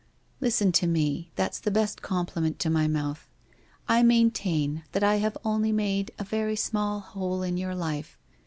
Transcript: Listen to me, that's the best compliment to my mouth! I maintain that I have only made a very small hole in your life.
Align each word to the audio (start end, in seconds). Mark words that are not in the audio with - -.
Listen 0.39 0.71
to 0.71 0.87
me, 0.87 1.29
that's 1.35 1.59
the 1.59 1.69
best 1.69 2.01
compliment 2.01 2.57
to 2.57 2.71
my 2.71 2.87
mouth! 2.87 3.29
I 3.87 4.01
maintain 4.01 4.81
that 4.93 5.03
I 5.03 5.17
have 5.17 5.37
only 5.45 5.71
made 5.71 6.09
a 6.17 6.23
very 6.23 6.55
small 6.55 7.01
hole 7.01 7.43
in 7.43 7.55
your 7.55 7.75
life. 7.75 8.17